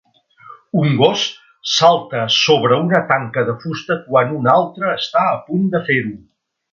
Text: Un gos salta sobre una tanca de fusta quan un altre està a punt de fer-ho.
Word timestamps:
Un 0.83 0.95
gos 1.01 1.25
salta 1.73 2.23
sobre 2.37 2.79
una 2.85 3.01
tanca 3.13 3.45
de 3.53 3.57
fusta 3.65 3.99
quan 4.07 4.33
un 4.39 4.53
altre 4.59 4.93
està 4.99 5.27
a 5.35 5.41
punt 5.51 5.69
de 5.77 5.83
fer-ho. 5.91 6.15